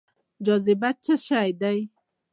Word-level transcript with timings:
جاذبه 0.45 0.89
څه 1.03 1.13
شی 1.25 1.49
دی؟ 1.61 1.79